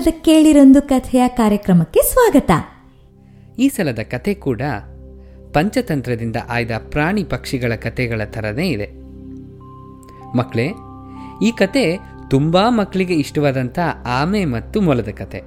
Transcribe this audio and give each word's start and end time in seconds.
ಸಲದ 0.00 0.20
ಕೇಳಿರೊಂದು 0.24 0.82
ಕಥೆಯ 0.82 1.22
ಕಾರ್ಯಕ್ರಮಕ್ಕೆ 1.28 2.00
ಸ್ವಾಗತ. 2.02 2.50
ಈ 3.58 3.68
ಸಲದ 3.68 3.98
ಕತೆ 3.98 4.34
ಕೂಡ 4.34 4.62
ಪಂಚತಂತ್ರದಿಂದ 5.52 6.36
ಆಯ್ದ 6.48 6.70
ಪ್ರಾಣಿ 6.78 7.24
ಪಕ್ಷಿಗಳ 7.24 7.72
ಕಥೆಗಳ 7.74 8.20
ಥರನೇ 8.24 8.66
ಇದೆ. 8.68 8.88
ಮಕ್ಕಳೇ 10.36 10.66
ಈ 11.42 11.50
ಕತೆ 11.52 11.84
ತುಂಬಾ 12.30 12.68
ಮಕ್ಕಳಿಗೆ 12.68 13.14
ಇಷ್ಟವಾದಂಥ 13.14 13.78
ಆಮೆ 14.06 14.44
ಮತ್ತು 14.44 14.80
ಮೊಲದ 14.80 15.08
ಕತೆ 15.08 15.42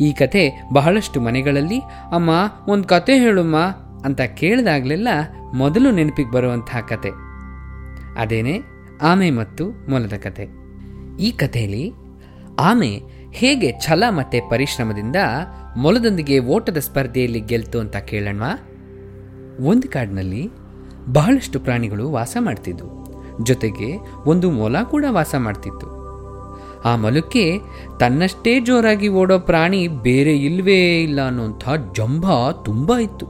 ಈ 0.00 0.12
ಕತೆ 0.12 0.44
ಬಹಳಷ್ಟು 0.72 1.20
ಮನೆಗಳಲ್ಲಿ, 1.20 1.78
ಅಮ್ಮ, 2.12 2.30
ಒಂದು 2.68 2.88
ಕತೆ 2.88 3.18
ಹೇಳುಮ್ಮ 3.18 3.56
ಅಂತ 4.04 4.20
ಕೇಳಿದಾಗಲೆಲ್ಲ 4.20 5.08
ಮೊದಲು 5.54 5.90
ನೆನಪಿಗೆ 5.90 6.30
ಬರುವಂತಹ 6.30 6.80
ಕತೆ 6.80 7.10
ಅದೇನೆ, 8.18 8.56
ಆಮೆ 9.02 9.30
ಮತ್ತು 9.30 9.66
ಮೊಲದ 9.90 10.18
ಕತೆ 10.22 10.46
ಈ 11.20 11.30
ಕಥೆಯಲ್ಲಿ 11.32 11.86
ಆಮೆ 12.58 13.15
ಹೇಗೆ 13.36 13.72
ಛಲ 13.80 14.04
ಮತ್ತು 14.10 14.50
ಪರಿಶ್ರಮದಿಂದ 14.50 15.16
ಮೊಲದೊಂದಿಗೆ 15.76 16.38
ಓಟದ 16.38 16.76
ಸ್ಪರ್ಧೆಯಲ್ಲಿ 16.76 17.40
ಗೆಲ್ತು 17.40 17.80
ಅಂತ 17.80 17.96
ಕೇಳೋಣ 17.96 18.42
ಒಂದು 19.60 19.88
ಕಾಡಿನಲ್ಲಿ 19.88 20.50
ಬಹಳಷ್ಟು 21.12 21.60
ಪ್ರಾಣಿಗಳು 21.60 22.10
ವಾಸ 22.10 22.36
ಮಾಡ್ತಿದ್ವು. 22.40 23.06
ಜೊತೆಗೆ 23.44 23.88
ಒಂದು 24.26 24.50
ಮೊಲ 24.50 24.76
ಕೂಡ 24.82 25.04
ವಾಸ 25.08 25.34
ಮಾಡ್ತಿತ್ತು. 25.38 25.86
ಆ 26.84 26.96
ಮೊಲಕ್ಕೆ 26.96 27.58
ತನ್ನಷ್ಟೇ 28.00 28.60
ಜೋರಾಗಿ 28.60 29.08
ಓಡೋ 29.08 29.38
ಪ್ರಾಣಿ 29.38 29.88
ಬೇರೆ 29.88 30.38
ಇಲ್ವೇ 30.38 31.02
ಇಲ್ಲ 31.02 31.26
ಅನ್ನುವಂಥ 31.26 31.68
ಜಂಬ 31.94 32.50
ತುಂಬ 32.50 32.96
ಇತ್ತು. 32.96 33.26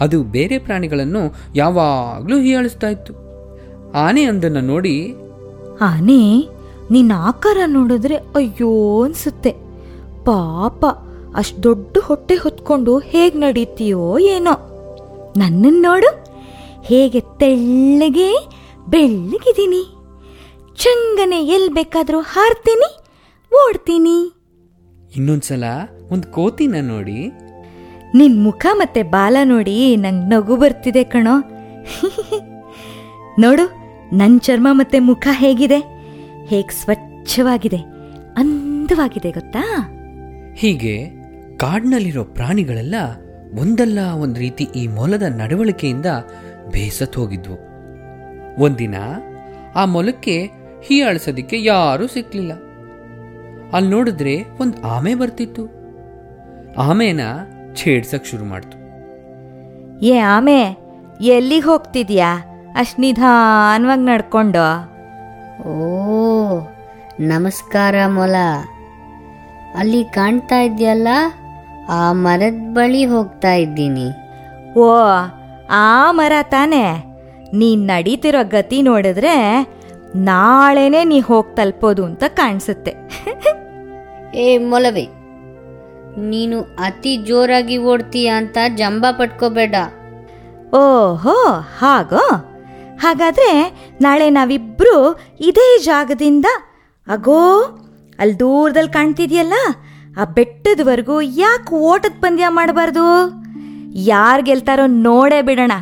ಅದು 0.00 0.22
ಬೇರೆ 0.22 0.58
ಪ್ರಾಣಿಗಳನ್ನು 0.58 1.34
ಯಾವಾಗಲೂ 1.54 2.38
ಹೀಯಾಳಿಸ್ತಾ 2.38 2.88
ಇತ್ತು. 2.88 3.14
ಆನೆ 3.92 4.24
ಅಂದನ್ನು 4.24 4.60
ನೋಡಿ 4.60 5.14
ಆನೆ 5.80 6.48
ನಿನ್ನ 6.90 7.12
ಆಕಾರ 7.16 7.56
ನೋಡಿದ್ರೆ 7.66 8.16
ಅಯ್ಯೋ 8.16 9.02
ಅನ್ಸುತ್ತೆ. 9.02 9.50
ಪಾಪ 10.24 10.84
ಅಷ್ಟು 11.36 11.62
ದೊಡ್ಡ 11.62 11.96
ಹೊಟ್ಟೆ 12.02 12.34
ಹೊತ್ಕೊಂಡು 12.34 12.98
ಹೇಗ್ 12.98 13.36
ನಡೀತೀಯೋ 13.36 14.18
ಏನೋ. 14.18 14.52
ನನ್ನನ್ನು 15.36 15.80
ನೋಡು 15.80 16.24
ಹೇಗೆ 16.82 17.20
ತೆಳ್ಳಗೆ 17.20 18.48
ಬೆಳ್ಳಗಿದ್ದೀನಿ. 18.88 19.82
ಚಂಗನೆ 20.76 21.44
ಎಲ್ 21.44 21.70
ಬೇಕಾದ್ರೂ 21.70 22.20
ಹಾರ್ತೀನಿ 22.20 22.98
ಓಡ್ತೀನಿ. 23.54 24.32
ಇನ್ನೊಂದ್ಸಲ 25.16 25.64
ಒಂದು 26.10 26.32
ಕೋತಿನ 26.32 26.74
ನೋಡಿ. 26.82 27.32
ನಿನ್ 28.14 28.44
ಮುಖ 28.44 28.66
ಮತ್ತೆ 28.72 29.02
ಬಾಲ 29.02 29.36
ನೋಡಿ 29.44 29.96
ನಂಗ್ 29.96 30.30
ನಗು 30.30 30.56
ಬರ್ತಿದೆ 30.56 31.04
ಕಣೋ. 31.04 31.40
ನೋಡು 33.40 33.70
ನನ್ನ 34.16 34.38
ಚರ್ಮ 34.38 34.68
ಮತ್ತೆ 34.70 34.98
ಮುಖ 34.98 35.26
ಹೇಗಿದೆ? 35.30 35.95
ಹೇಗ್ 36.48 36.72
ಸ್ವಚ್ಛವಾಗಿದೆ 36.72 37.76
ಅಂದವಾಗಿದೆ 38.36 39.30
ಗೊತ್ತಾ? 39.30 39.62
ಹೀಗೆ 40.54 41.10
ಕಾಡಿನಲ್ಲಿರೋ 41.56 42.24
ಪ್ರಾಣಿಗಳೆಲ್ಲ 42.24 42.94
ಒಂದಲ್ಲ 43.60 43.98
ಒಂದು 44.14 44.40
ರೀತಿ 44.40 44.64
ಈ 44.64 44.86
ಮೊಲದ 44.86 45.22
ನಡವಳಿಕೆಯಿಂದ 45.22 46.06
ಬೇಸತ್ 46.72 47.16
ಹೋಗಿದ್ವು. 47.16 47.56
ಒಂದಿನ 48.62 48.94
ಆ 49.74 49.84
ಮೊಲಕ್ಕೆ 49.84 50.50
ಹೀಯಾಳಿಸೋದಿಕ್ಕೆ 50.82 51.64
ಯಾರೂ 51.64 52.06
ಸಿಕ್ಕಲಿಲ್ಲ 52.06 52.52
ಅಲ್ಲಿ 53.72 53.90
ನೋಡಿದ್ರೆ 53.90 54.44
ಒಂದು 54.60 54.82
ಆಮೆ 54.82 55.14
ಬರ್ತಿತ್ತು. 55.14 55.64
ಆಮೆನ 56.78 57.20
ಛೇಡ್ಸಕ್ 57.74 58.26
ಶುರು 58.26 58.44
ಮಾಡ್ತು. 58.44 58.76
ಏ 60.04 60.18
ಆಮೆ 60.18 60.60
ಎಲ್ಲಿಗೆ 61.20 61.64
ಹೋಗ್ತಿದ್ಯಾ? 61.64 62.30
ಅಷ್ಟು 62.76 63.00
ನಿಧಾನವಾಗಿ 63.00 64.02
ನಡ್ಕೊಂಡು. 64.02 64.95
ಓ 65.64 65.74
ನಮಸ್ಕಾರ 67.20 67.94
ಮೊಲ. 68.06 68.34
ಅಲ್ಲಿ 69.78 70.04
ಕಾಣ್ತಾ 70.04 70.60
ಇದೆಯಲ್ಲ 70.60 71.08
ಆ 71.88 72.12
ಮರದ 72.12 72.72
ಬಳಿ 72.72 73.04
ಹೋಗ್ತಾ 73.04 73.52
ಇದ್ದೀನಿ. 73.52 74.08
ಓ 74.78 74.94
ಆ 75.70 76.10
ಮರ 76.10 76.32
ತಾನೆ. 76.42 77.06
ನೀ 77.54 77.76
ನಡೀತಿರೋ 77.76 78.44
ಗತಿ 78.44 78.82
ನೋಡಿದ್ರೆ 78.82 79.36
ನಾಳೆನೆ 80.16 81.04
ನೀ 81.04 81.20
ಹೋಗಿ 81.20 81.56
ತಲುಪೋದು 81.56 82.04
ಅಂತ 82.04 82.24
ಕಾಣಿಸುತ್ತೆ. 82.28 82.94
ಏ 84.34 84.58
ಮೊಲವೆ 84.58 85.08
ನೀನು 86.18 86.60
ಅತಿ 86.60 87.16
ಜೋರಾಗಿ 87.16 87.76
ಓಡ್ತೀಯ 87.76 88.28
ಅಂತ 88.28 88.58
ಜಂಬ 88.76 89.06
ಪಟ್ಕೋಬೇಡ. 89.10 89.74
ಓಹೋ 90.74 91.60
ಹಾಗೋ? 91.78 92.52
ಹಾಗಾದ್ರೆ 92.98 93.50
ನಾಳೆ 94.00 94.30
ನಾವಿಬ್ಬರು 94.30 95.20
ಇದೇ 95.40 95.82
ಜಾಗದಿಂದ 95.84 96.44
ಅಗೋ 97.06 97.62
ಅಲ್ಲಿ 98.18 98.40
ದೂರದಲ್ಲಿ 98.40 98.90
ಕಾಣ್ತಿದ್ಯಲ್ಲ 98.90 99.52
ಆ 100.20 100.24
ಬೆಟ್ಟದವರೆಗೂ 100.24 101.20
ಯಾಕೆ 101.20 101.74
ಓಟದ 101.74 102.20
ಪಂದ್ಯ 102.20 102.44
ಮಾಡಬಾರ್ದು? 102.48 103.04
ಯಾರು 103.94 104.42
ಗೆಲ್ತಾರೋ 104.42 104.86
ನೋಡೇ 104.86 105.42
ಬಿಡೋಣ. 105.42 105.72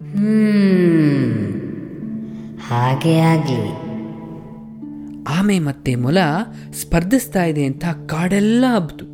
ಹ್ಮ್ 0.00 1.52
ಹಾಗೆ 2.68 3.18
ಆಗಲಿ. 3.18 3.86
ಆಮೆ 5.38 5.58
ಮತ್ತೆ 5.58 5.94
ಮೊಲ 5.94 6.18
ಸ್ಪರ್ಧಿಸ್ತಾ 6.72 7.44
ಇದೆ 7.44 7.64
ಅಂತ 7.64 7.84
ಕಾಡೆಲ್ಲ 7.84 8.64
ಹಬ್ಬಿತು 8.74 9.06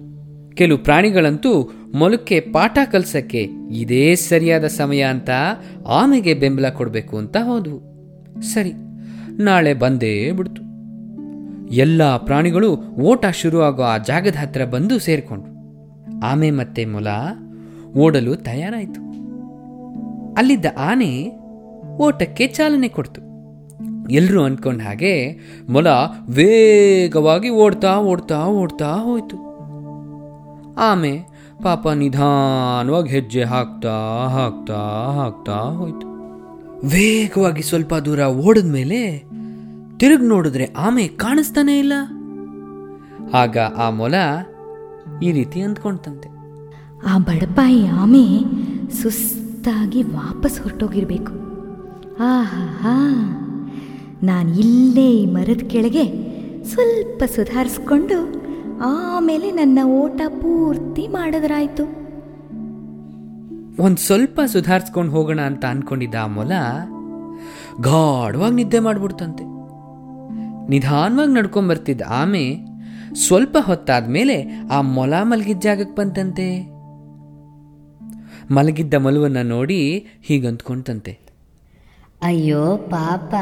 ಕೆಲವು 0.55 0.79
ಪ್ರಾಣಿಗಳಂತೂ 0.79 1.71
ಮೊಲಕ್ಕೆ 1.95 2.41
ಪಾಠ 2.41 2.79
ಕಲ್ಸಕ್ಕೆ 2.93 3.49
ಇದೇ 3.71 4.15
ಸರಿಯಾದ 4.15 4.67
ಸಮಯ 4.67 5.03
ಅಂತ 5.03 5.31
ಆಮೆಗೆ 5.87 6.35
ಬೆಂಬಲ 6.35 6.69
ಕೊಡಬೇಕು 6.69 7.17
ಅಂತ 7.17 7.37
ಹೋದ್ವು. 7.37 7.93
ಸರಿ, 8.41 8.73
ನಾಳೆ 9.43 9.75
ಬಂದೇ 9.75 10.33
ಬಿಡ್ತು. 10.33 10.63
ಎಲ್ಲ 11.75 12.17
ಪ್ರಾಣಿಗಳು 12.17 12.77
ಓಟ 12.77 13.27
ಶುರುವಾಗೋ 13.27 13.83
ಆ 13.83 13.99
ಜಾಗದ 13.99 14.37
ಹತ್ರ 14.37 14.65
ಬಂದು 14.65 14.99
ಸೇರಿಕೊಂಡ್ರು. 14.99 15.53
ಆಮೆ 16.27 16.51
ಮತ್ತೆ 16.51 16.85
ಮೊಲ 16.85 17.07
ಓಡಲು 17.97 18.35
ತಯಾರಾಯಿತು. 18.35 19.01
ಅಲ್ಲಿದ್ದ 20.35 20.67
ಆನೆ 20.79 21.29
ಓಟಕ್ಕೆ 21.87 22.47
ಚಾಲನೆ 22.47 22.89
ಕೊಡ್ತು. 22.89 23.21
ಎಲ್ಲರೂ 24.11 24.45
ಅನ್ಕೊಂಡ 24.45 24.83
ಹಾಗೆ 24.83 25.39
ಮೊಲ 25.69 25.87
ವೇಗವಾಗಿ 26.29 27.49
ಓಡ್ತಾ 27.49 27.99
ಓಡ್ತಾ 27.99 28.47
ಓಡ್ತಾ 28.47 28.87
ಹೋಯ್ತು. 28.87 29.53
ಆಮೆ 30.75 31.32
ಪಾಪ 31.63 31.89
ನಿಧಾನವಾಗಿ 31.89 33.11
ಹೆಜ್ಜೆ 33.11 33.45
ಹಾಕ್ತಾ 33.45 34.27
ಹಾಕ್ತಾ 34.29 34.79
ಹಾಕ್ತಾ 35.15 35.53
ಹೋಯ್ತು. 35.53 36.07
ವೇಗವಾಗಿ 36.87 37.63
ಸ್ವಲ್ಪ 37.63 37.95
ದೂರ 37.95 38.19
ಓಡಿದ 38.19 38.73
ಮೇಲೆ 38.73 39.19
ತಿರುಗಿ 39.99 40.27
ನೋಡಿದ್ರೆ 40.27 40.65
ಆಮೆ 40.65 41.09
ಕಾಣಿಸ್ತಾನೇ 41.09 41.79
ಇಲ್ಲ. 41.79 41.93
ಆಗ 43.35 43.59
ಆ 43.59 43.91
ಮೊಲ 43.91 44.15
ಈ 45.23 45.33
ರೀತಿ 45.33 45.61
ಅಂದ್ಕೊಂತಂತೆ 45.61 46.29
ಆ 47.07 47.19
ಬಡಪಾಯಿ 47.19 47.87
ಆಮೆ 47.87 48.27
ಸುಸ್ತಾಗಿ 49.03 50.03
ವಾಪಸ್ 50.03 50.61
ಹೊರಟೋಗಿರ್ಬೇಕು. 50.61 51.33
ಆಹಾ 52.21 52.97
ನಾನು 54.23 54.59
ಇಲ್ಲೇ 54.59 55.11
ಈ 55.11 55.27
ಮರದ 55.27 55.63
ಕೆಳಗೆ 55.69 56.05
ಸ್ವಲ್ಪ 56.65 57.23
ಸುಧಾರಿಸ್ಕೊಂಡು 57.37 58.42
ಆಮೇಲೆ 58.81 59.51
ನನ್ನ 59.51 59.79
ಓಟ 59.85 60.21
ಪೂರ್ತಿ 60.29 61.09
ಮಾಡಿದ್ರಾಯ್ತು. 61.09 61.83
ಒಂದು 63.83 63.97
ಸ್ವಲ್ಪ 63.97 64.41
ಸುಧಾರಿಸ್ಕೊಂಡು 64.47 65.13
ಹೋಗೋಣ 65.13 65.41
ಅಂತ 65.41 65.65
ಅನ್ಕೊಂಡಿದ್ದ 65.65 66.15
ಆ 66.15 66.27
ಮೊಲ 66.27 66.53
ಗಾಢವಾಗಿ 67.81 68.55
ನಿದ್ದೆ 68.55 68.79
ಮಾಡ್ಬಿಡ್ತಂತೆ. 68.79 69.45
ನಿಧಾನವಾಗಿ 70.71 71.33
ನಡ್ಕೊಂಬರ್ತಿದ್ದ 71.33 72.03
ಆಮೆ 72.09 72.59
ಸ್ವಲ್ಪ 73.15 73.57
ಹೊತ್ತಾದ 73.61 74.09
ಮೇಲೆ 74.09 74.67
ಆ 74.73 74.81
ಮೊಲ 74.81 75.15
ಮಲಗಿದ್ದ 75.23 75.61
ಜಾಗಕ್ಕೆ 75.61 75.95
ಬಂತಂತೆ. 75.95 76.73
ಮಲಗಿದ್ದ 78.55 78.95
ಮೊಲವನ್ನ 78.95 79.37
ನೋಡಿ 79.43 80.07
ಹೀಗಂತ್ಕೊಂತಂತೆ 80.23 81.19
ಅಯ್ಯೋ 82.23 82.77
ಪಾಪ 82.77 83.35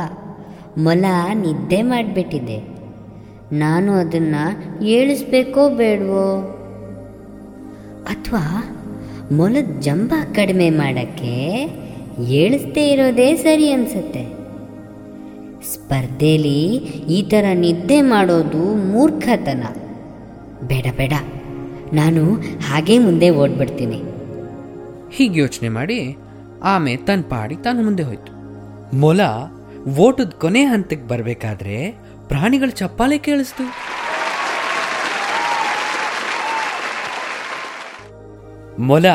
ಮೊಲ 0.78 1.04
ನಿದ್ದೆ 1.34 1.82
ಮಾಡಿಬಿಟ್ಟಿದೆ. 1.82 2.79
ನಾನು 3.52 3.92
ಅದನ್ನ 3.92 4.34
ಏಳಿಸ್ಬೇಕೋ 4.82 5.70
ಬೇಡವೋ? 5.70 6.56
ಅಥವಾ 8.04 8.64
ಮೊಲದ 9.32 9.80
ಜಂಬ 9.80 10.14
ಕಡಿಮೆ 10.32 10.70
ಮಾಡೋಕ್ಕೆ 10.70 11.66
ಏಳಿಸ್ದೇ 12.24 12.88
ಇರೋದೇ 12.88 13.34
ಸರಿ 13.34 13.72
ಅನ್ಸುತ್ತೆ. 13.72 14.24
ಸ್ಪರ್ಧೆಲಿ 15.74 16.64
ಈ 17.08 17.22
ಥರ 17.22 17.44
ನಿದ್ದೆ 17.54 18.00
ಮಾಡೋದು 18.00 18.74
ಮೂರ್ಖತನ. 18.74 19.64
ಬೇಡ 20.66 20.86
ಬೇಡ. 20.96 21.12
ನಾನು 21.92 22.34
ಹಾಗೇ 22.68 22.98
ಮುಂದೆ 22.98 23.30
ಓಡ್ಬಿಡ್ತೀನಿ. 23.30 24.02
ಹೀಗೆ 25.12 25.40
ಯೋಚನೆ 25.40 25.68
ಮಾಡಿ 25.68 26.16
ಆಮೆ 26.62 26.96
ತನ್ನ 26.96 27.22
ಪಾಡಿ 27.22 27.56
ತಾನು 27.56 27.84
ಮುಂದೆ 27.84 28.02
ಹೋಯ್ತು. 28.02 28.40
ಮೊಲ 28.96 29.20
ಓಟದ 29.98 30.28
ಕೊನೆ 30.28 30.64
ಹಂತಕ್ಕೆ 30.64 31.08
ಬರಬೇಕಾದ್ರೆ 31.08 31.96
ಪ್ರಾಣಿಗಳ 32.30 32.68
ಚಪ್ಪಾಳೆ 32.68 33.18
ಕೇಳಿಸ್ತು. 33.18 33.64
ಮೊಲ 38.78 39.06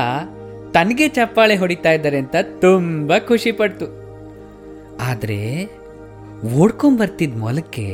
ತನಗೆ 0.73 1.07
ಚಪ್ಪಾಳೆ 1.07 1.55
ಹೊಡಿತಾ 1.55 1.91
ಇದ್ದಾರೆ 1.91 2.17
ಅಂತ 2.17 2.35
ತುಂಬ 2.61 3.17
ಖುಷಿ 3.27 3.51
ಪಡ್ತು. 3.51 3.87
ಆದ್ರೆ 5.01 5.39
ಓಡ್ಕೊಂಡ್ 6.55 6.99
ಬರ್ತಿದ್ 6.99 7.37
ಮೊಲಕ್ಕೆ 7.37 7.87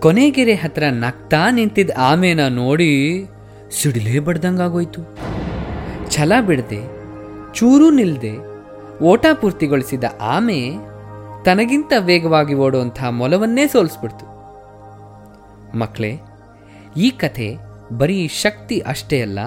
ಕೊನೆಗೆರೆ 0.00 0.54
ಹತ್ರ 0.54 0.84
ನಗ್ತಾ 0.90 1.50
ನಿಂತಿದ್ದ 1.50 1.90
ಆಮೆನ 1.98 2.48
ನೋಡಿ 2.48 2.92
ಸಿಡಿಲೇ 3.72 4.18
ಬಡ್ದಂಗಾಗೋಯ್ತು 4.18 5.02
ಛಲ 6.10 6.32
ಬಿಡದೆ, 6.40 6.80
ಚೂರು 7.54 7.90
ನಿಲ್ಲದೆ 7.90 8.34
ಓಟ 9.04 9.26
ಪೂರ್ತಿಗೊಳಿಸಿದ 9.40 10.04
ಆಮೆ 10.34 10.60
ತನಗಿಂತ 11.44 11.92
ವೇಗವಾಗಿ 11.98 12.54
ಓಡುವಂಥ 12.54 12.98
ಮೊಲವನ್ನೇ 13.04 13.66
ಸೋಲಿಸ್ಬಿಡ್ತು. 13.66 14.33
ಮಕ್ಕಳೇ 15.74 16.12
ಈ 16.96 17.10
ಕಥೆ 17.10 17.48
ಬರೀ 17.98 18.28
ಶಕ್ತಿ 18.28 18.78
ಅಷ್ಟೇ 18.78 19.22
ಅಲ್ಲ, 19.22 19.40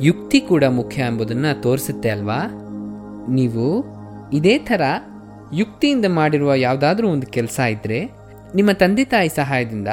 ಯುಕ್ತಿ 0.00 0.40
ಕೂಡ 0.40 0.64
ಮುಖ್ಯ 0.64 1.02
ಎಂಬುದನ್ನು 1.02 1.62
ತೋರಿಸುತ್ತೆ 1.62 2.10
ಅಲ್ವಾ? 2.10 2.40
ನೀವು 3.28 3.64
ಇದೇ 4.32 4.58
ಥರ 4.58 4.82
ಯುಕ್ತಿಯಿಂದ 5.52 6.06
ಮಾಡಿರುವ 6.18 6.54
ಯಾವುದಾದ್ರೂ 6.54 7.08
ಒಂದು 7.08 7.26
ಕೆಲಸ 7.26 7.58
ಇದ್ದರೆ 7.70 7.98
ನಿಮ್ಮ 8.54 8.70
ತಂದೆ 8.72 9.04
ತಾಯಿ 9.04 9.28
ಸಹಾಯದಿಂದ 9.28 9.88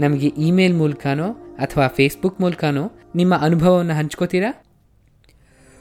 ನಮಗೆ 0.00 0.28
ಇಮೇಲ್ 0.46 0.74
ಮೂಲಕನೋ 0.74 1.28
ಅಥವಾ 1.58 1.86
ಫೇಸ್ಬುಕ್ 1.88 2.40
ಮೂಲಕನೋ 2.40 2.84
ನಿಮ್ಮ 3.16 3.34
ಅನುಭವವನ್ನು 3.36 3.94
ಹಂಚ್ಕೋತೀರಾ? 3.94 4.50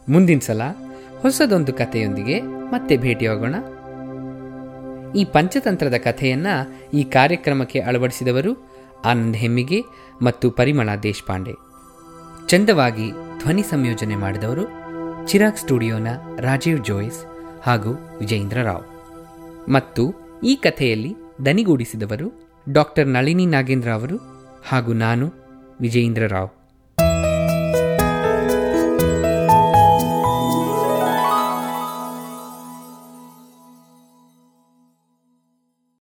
ಮುಂದಿನ 0.07 0.39
ಸಲ 0.39 0.61
ಹೊಸದೊಂದು 1.21 1.73
ಕಥೆಯೊಂದಿಗೆ 1.73 2.37
ಮತ್ತೆ 2.41 2.97
ಭೇಟಿಯಾಗೋಣ 2.97 3.55
ಈ 5.19 5.25
ಪಂಚತಂತ್ರದ 5.25 5.97
ಕಥೆಯನ್ನು 5.97 6.55
ಈ 6.97 7.03
ಕಾರ್ಯಕ್ರಮಕ್ಕೆ 7.03 7.79
ಅಳವಡಿಸಿದವರು 7.79 8.51
ಆನಂದ್ 9.05 9.38
ಹೆಮ್ಮಿಗೆ 9.38 9.83
ಮತ್ತು 10.21 10.51
ಪರಿಮಳ 10.51 10.89
ದೇಶಪಾಂಡೆ. 11.03 11.53
ಚಂದವಾಗಿ 12.47 13.11
ಧ್ವನಿ 13.11 13.63
ಸಂಯೋಜನೆ 13.63 14.15
ಮಾಡಿದವರು 14.15 14.61
ಚಿರಾಗ್ 15.27 15.57
ಸ್ಟುಡಿಯೋನ 15.57 16.07
ರಾಜೀವ್ 16.39 16.85
ಜೋಯಿಸ್ 16.85 17.25
ಹಾಗೂ 17.63 17.94
ವಿಜೇಂದ್ರ 18.19 18.63
ರಾವ್. 18.63 18.83
ಮತ್ತು 19.69 20.13
ಈ 20.44 20.55
ಕಥೆಯಲ್ಲಿ 20.55 21.15
ದನಿಗೂಡಿಸಿದವರು 21.45 22.49
ಡಾಕ್ಟರ್ 22.73 23.07
ನಳಿನಿ 23.07 23.45
ನಾಗೇಂದ್ರ 23.45 23.91
ಅವರು 23.91 24.17
ಹಾಗೂ 24.69 24.94
ನಾನು 24.94 25.31
ವಿಜೇಂದ್ರ 25.81 26.27
ರಾವ್. 26.27 26.49